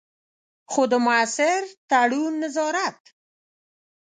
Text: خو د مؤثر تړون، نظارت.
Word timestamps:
خو 0.71 0.81
د 0.91 0.93
مؤثر 1.05 1.61
تړون، 1.89 2.33
نظارت. 2.43 2.99